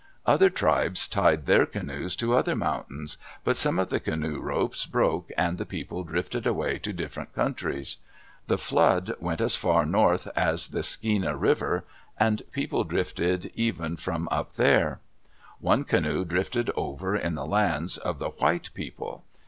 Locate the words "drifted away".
6.03-6.79